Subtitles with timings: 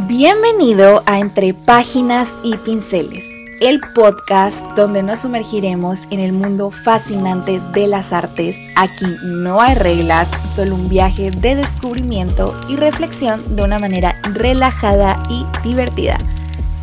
[0.00, 3.24] Bienvenido a Entre Páginas y Pinceles,
[3.62, 8.58] el podcast donde nos sumergiremos en el mundo fascinante de las artes.
[8.76, 15.22] Aquí no hay reglas, solo un viaje de descubrimiento y reflexión de una manera relajada
[15.30, 16.18] y divertida.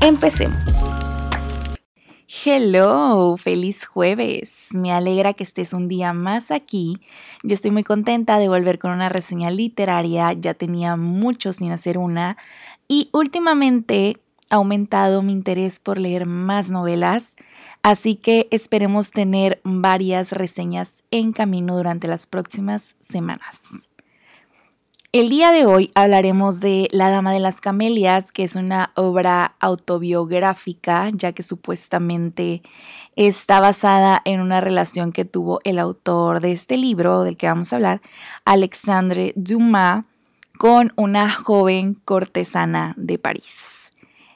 [0.02, 0.91] Empecemos.
[2.45, 4.70] Hello, feliz jueves.
[4.73, 7.00] Me alegra que estés un día más aquí.
[7.43, 10.34] Yo estoy muy contenta de volver con una reseña literaria.
[10.34, 12.36] Ya tenía mucho sin hacer una.
[12.96, 14.20] Y últimamente
[14.52, 17.36] ha aumentado mi interés por leer más novelas,
[17.82, 23.89] así que esperemos tener varias reseñas en camino durante las próximas semanas.
[25.11, 29.56] El día de hoy hablaremos de La Dama de las Camelias, que es una obra
[29.60, 32.62] autobiográfica, ya que supuestamente
[33.16, 37.73] está basada en una relación que tuvo el autor de este libro del que vamos
[37.73, 38.02] a hablar,
[38.45, 40.06] Alexandre Dumas,
[40.58, 43.92] con una joven cortesana de París.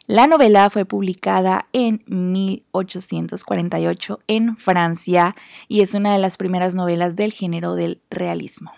[0.07, 5.35] La novela fue publicada en 1848 en Francia
[5.67, 8.71] y es una de las primeras novelas del género del realismo.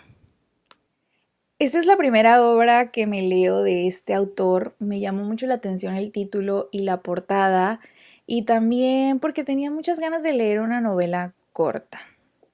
[1.60, 4.74] Esta es la primera obra que me leo de este autor.
[4.78, 7.80] Me llamó mucho la atención el título y la portada
[8.26, 12.00] y también porque tenía muchas ganas de leer una novela corta.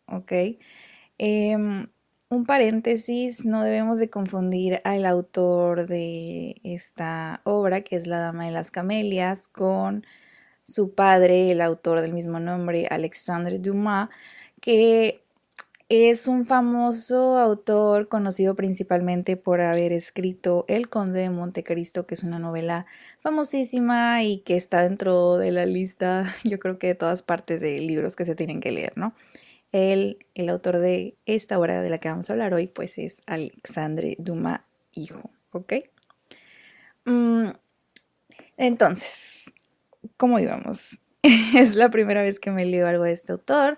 [0.06, 0.32] ¿Ok?
[1.18, 1.88] Em,
[2.28, 8.46] un paréntesis, no debemos de confundir al autor de esta obra, que es La Dama
[8.46, 10.04] de las Camelias, con
[10.64, 14.08] su padre, el autor del mismo nombre, Alexandre Dumas,
[14.60, 15.22] que
[15.88, 22.24] es un famoso autor conocido principalmente por haber escrito El Conde de Montecristo, que es
[22.24, 22.86] una novela
[23.20, 27.78] famosísima y que está dentro de la lista, yo creo que de todas partes de
[27.78, 29.14] libros que se tienen que leer, ¿no?
[29.78, 34.16] El, autor de esta obra de la que vamos a hablar hoy, pues es Alexandre
[34.18, 34.62] Dumas,
[34.94, 35.74] hijo, ¿ok?
[37.04, 37.48] Mm,
[38.56, 39.52] entonces,
[40.16, 40.98] ¿cómo íbamos?
[41.22, 43.76] es la primera vez que me leo algo de este autor,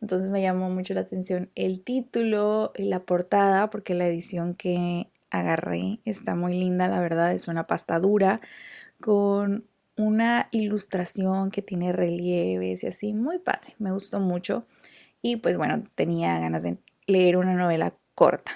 [0.00, 5.98] entonces me llamó mucho la atención el título la portada, porque la edición que agarré
[6.04, 8.40] está muy linda, la verdad, es una pasta dura
[9.00, 9.64] con
[9.96, 14.64] una ilustración que tiene relieves y así, muy padre, me gustó mucho.
[15.22, 18.52] Y pues bueno, tenía ganas de leer una novela corta.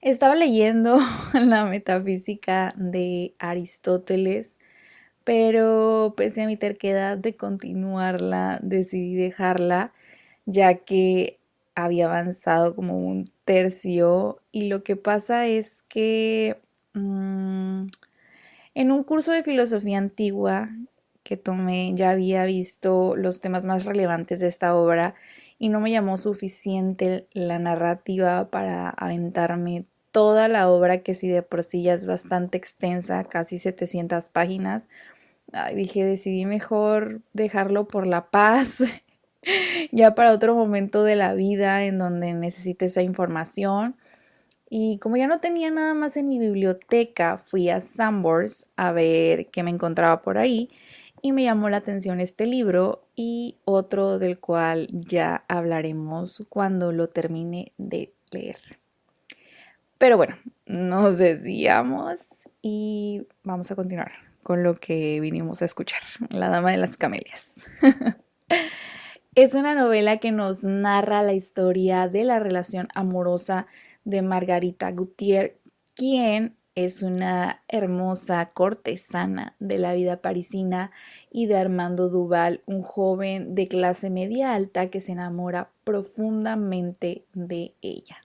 [0.00, 0.98] Estaba leyendo
[1.34, 4.58] la metafísica de Aristóteles,
[5.24, 9.92] pero pese a mi terquedad de continuarla, decidí dejarla,
[10.44, 11.40] ya que
[11.74, 16.60] había avanzado como un tercio y lo que pasa es que
[16.94, 17.86] mm,
[18.74, 20.70] en un curso de filosofía antigua
[21.26, 25.16] que tomé ya había visto los temas más relevantes de esta obra
[25.58, 31.42] y no me llamó suficiente la narrativa para aventarme toda la obra que si de
[31.42, 34.86] por sí ya es bastante extensa, casi 700 páginas.
[35.74, 38.84] dije, decidí mejor dejarlo por la paz,
[39.90, 43.96] ya para otro momento de la vida en donde necesite esa información.
[44.70, 49.48] Y como ya no tenía nada más en mi biblioteca, fui a Sambors a ver
[49.48, 50.68] qué me encontraba por ahí
[51.22, 57.08] y me llamó la atención este libro y otro del cual ya hablaremos cuando lo
[57.08, 58.58] termine de leer.
[59.98, 62.28] Pero bueno, nos desviamos
[62.60, 64.12] y vamos a continuar
[64.42, 66.00] con lo que vinimos a escuchar,
[66.30, 67.56] La Dama de las Camelias.
[69.34, 73.66] es una novela que nos narra la historia de la relación amorosa
[74.04, 75.56] de Margarita Gutiérrez,
[75.94, 80.92] quien es una hermosa cortesana de la vida parisina
[81.30, 87.74] y de Armando Duval, un joven de clase media alta que se enamora profundamente de
[87.80, 88.18] ella.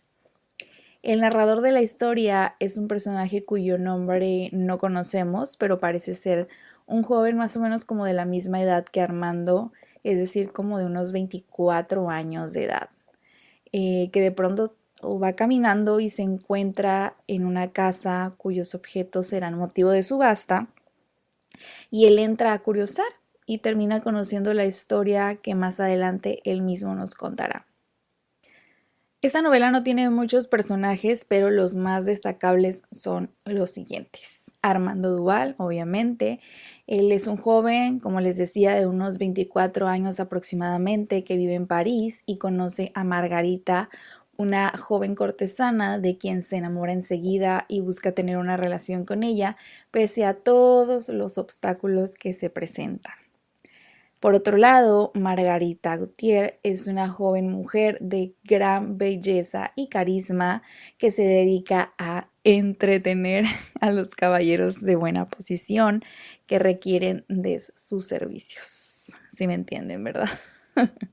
[1.01, 6.50] El narrador de la historia es un personaje cuyo nombre no conocemos, pero parece ser
[6.85, 9.72] un joven más o menos como de la misma edad que Armando,
[10.03, 12.90] es decir, como de unos 24 años de edad,
[13.72, 19.57] eh, que de pronto va caminando y se encuentra en una casa cuyos objetos serán
[19.57, 20.67] motivo de subasta
[21.90, 23.05] y él entra a curiosar
[23.46, 27.66] y termina conociendo la historia que más adelante él mismo nos contará.
[29.22, 34.52] Esta novela no tiene muchos personajes, pero los más destacables son los siguientes.
[34.64, 36.40] Armando Duval, obviamente.
[36.87, 41.67] Él es un joven, como les decía, de unos 24 años aproximadamente, que vive en
[41.67, 43.90] París y conoce a Margarita,
[44.37, 49.57] una joven cortesana de quien se enamora enseguida y busca tener una relación con ella,
[49.91, 53.13] pese a todos los obstáculos que se presentan.
[54.22, 60.61] Por otro lado, Margarita Gutiérrez es una joven mujer de gran belleza y carisma
[60.99, 63.45] que se dedica a entretener
[63.81, 66.03] a los caballeros de buena posición
[66.45, 69.11] que requieren de sus servicios.
[69.31, 70.29] Si me entienden, ¿verdad?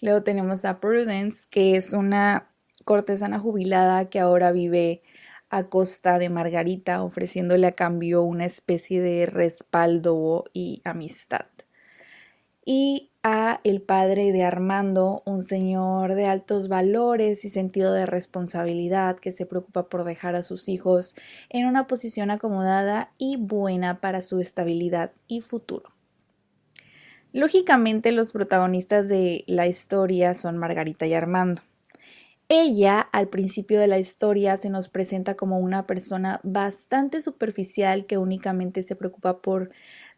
[0.00, 2.50] Luego tenemos a Prudence, que es una
[2.84, 5.02] cortesana jubilada que ahora vive
[5.50, 11.46] a costa de Margarita, ofreciéndole a cambio una especie de respaldo y amistad.
[12.64, 19.16] Y a el padre de Armando, un señor de altos valores y sentido de responsabilidad
[19.16, 21.16] que se preocupa por dejar a sus hijos
[21.48, 25.97] en una posición acomodada y buena para su estabilidad y futuro.
[27.32, 31.60] Lógicamente los protagonistas de la historia son Margarita y Armando.
[32.48, 38.16] Ella, al principio de la historia, se nos presenta como una persona bastante superficial que
[38.16, 39.70] únicamente se preocupa por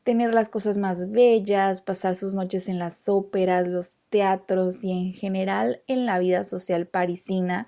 [0.04, 5.12] tener las cosas más bellas, pasar sus noches en las óperas, los teatros y en
[5.12, 7.66] general en la vida social parisina,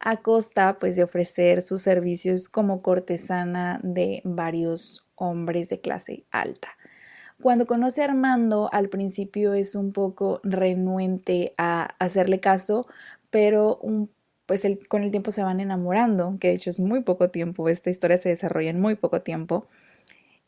[0.00, 6.77] a costa pues de ofrecer sus servicios como cortesana de varios hombres de clase alta.
[7.40, 12.88] Cuando conoce a Armando, al principio es un poco renuente a hacerle caso,
[13.30, 13.80] pero
[14.46, 17.90] pues con el tiempo se van enamorando, que de hecho es muy poco tiempo, esta
[17.90, 19.66] historia se desarrolla en muy poco tiempo.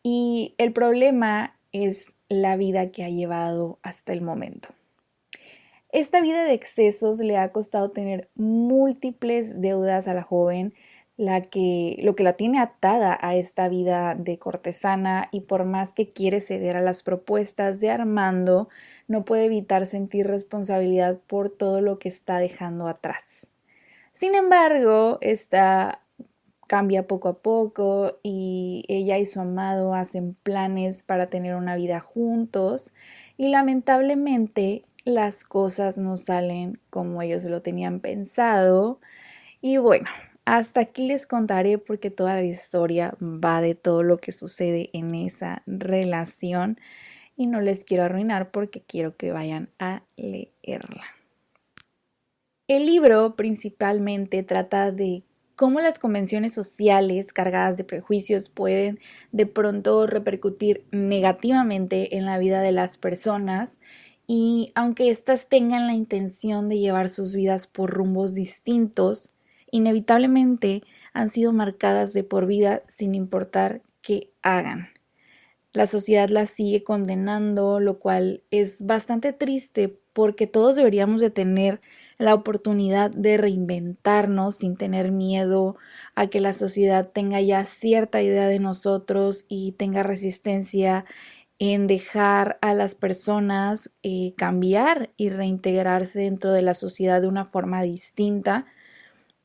[0.02, 4.70] Y el problema es la vida que ha llevado hasta el momento.
[5.92, 10.74] Esta vida de excesos le ha costado tener múltiples deudas a la joven,
[11.20, 15.92] la que, lo que la tiene atada a esta vida de cortesana y por más
[15.92, 18.70] que quiere ceder a las propuestas de Armando,
[19.06, 23.50] no puede evitar sentir responsabilidad por todo lo que está dejando atrás.
[24.12, 26.00] Sin embargo, esta
[26.66, 32.00] cambia poco a poco y ella y su amado hacen planes para tener una vida
[32.00, 32.94] juntos
[33.36, 39.00] y lamentablemente las cosas no salen como ellos lo tenían pensado
[39.60, 40.08] y bueno,
[40.44, 45.14] hasta aquí les contaré porque toda la historia va de todo lo que sucede en
[45.14, 46.78] esa relación
[47.36, 51.04] y no les quiero arruinar porque quiero que vayan a leerla.
[52.68, 55.24] El libro principalmente trata de
[55.56, 58.98] cómo las convenciones sociales cargadas de prejuicios pueden
[59.32, 63.78] de pronto repercutir negativamente en la vida de las personas
[64.26, 69.34] y aunque éstas tengan la intención de llevar sus vidas por rumbos distintos,
[69.70, 70.82] inevitablemente
[71.12, 74.88] han sido marcadas de por vida sin importar qué hagan.
[75.72, 81.80] La sociedad las sigue condenando, lo cual es bastante triste porque todos deberíamos de tener
[82.18, 85.76] la oportunidad de reinventarnos sin tener miedo
[86.14, 91.04] a que la sociedad tenga ya cierta idea de nosotros y tenga resistencia
[91.60, 97.44] en dejar a las personas eh, cambiar y reintegrarse dentro de la sociedad de una
[97.44, 98.66] forma distinta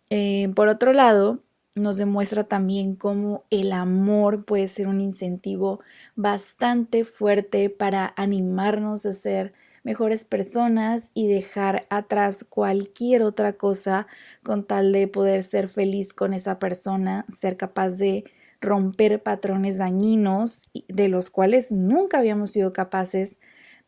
[0.09, 1.39] eh, por otro lado,
[1.75, 5.81] nos demuestra también cómo el amor puede ser un incentivo
[6.15, 9.53] bastante fuerte para animarnos a ser
[9.83, 14.07] mejores personas y dejar atrás cualquier otra cosa
[14.41, 18.23] con tal de poder ser feliz con esa persona, ser capaz de
[18.61, 23.37] romper patrones dañinos de los cuales nunca habíamos sido capaces,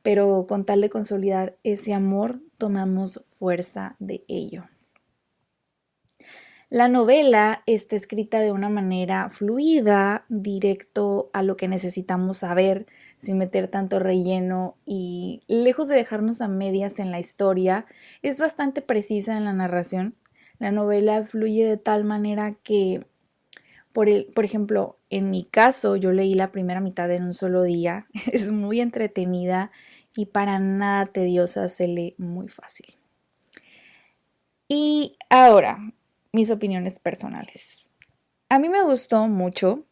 [0.04, 4.66] pero con tal de consolidar ese amor tomamos fuerza de ello.
[6.70, 12.88] La novela está escrita de una manera fluida, directo a lo que necesitamos saber,
[13.20, 17.86] sin meter tanto relleno y lejos de dejarnos a medias en la historia,
[18.22, 20.16] es bastante precisa en la narración.
[20.60, 23.06] La novela fluye de tal manera que,
[23.94, 27.64] por, el, por ejemplo, en mi caso, yo leí la primera mitad en un solo
[27.64, 29.72] día, es muy entretenida
[30.18, 32.98] y para nada tediosa, se lee muy fácil.
[34.68, 35.94] Y ahora,
[36.32, 37.90] mis opiniones personales.
[38.50, 39.86] A mí me gustó mucho.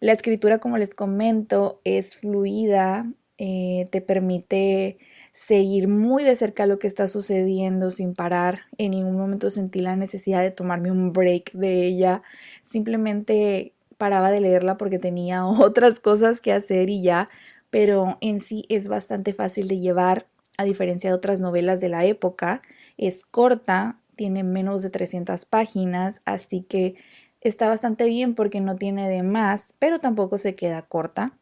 [0.00, 4.98] La escritura, como les comento, es fluida, eh, te permite
[5.32, 8.62] seguir muy de cerca lo que está sucediendo sin parar.
[8.76, 12.22] En ningún momento sentí la necesidad de tomarme un break de ella.
[12.62, 17.28] Simplemente paraba de leerla porque tenía otras cosas que hacer y ya,
[17.70, 22.04] pero en sí es bastante fácil de llevar, a diferencia de otras novelas de la
[22.04, 22.62] época.
[22.96, 26.96] Es corta, tiene menos de 300 páginas, así que
[27.40, 31.32] está bastante bien porque no tiene de más, pero tampoco se queda corta.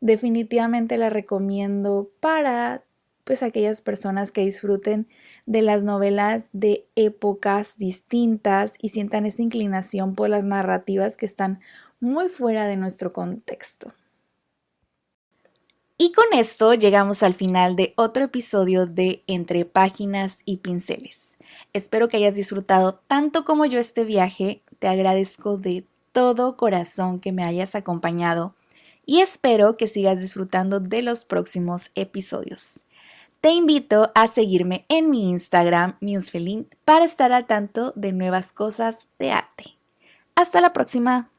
[0.00, 2.82] Definitivamente la recomiendo para
[3.22, 5.06] pues aquellas personas que disfruten
[5.46, 11.60] de las novelas de épocas distintas y sientan esa inclinación por las narrativas que están
[12.00, 13.92] muy fuera de nuestro contexto.
[15.96, 21.36] Y con esto llegamos al final de otro episodio de Entre Páginas y Pinceles.
[21.72, 27.32] Espero que hayas disfrutado tanto como yo este viaje, te agradezco de todo corazón que
[27.32, 28.54] me hayas acompañado
[29.06, 32.84] y espero que sigas disfrutando de los próximos episodios.
[33.40, 39.08] Te invito a seguirme en mi Instagram, Musefelin, para estar al tanto de nuevas cosas
[39.18, 39.78] de arte.
[40.34, 41.30] Hasta la próxima.